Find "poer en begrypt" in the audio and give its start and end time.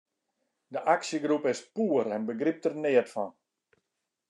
1.79-2.63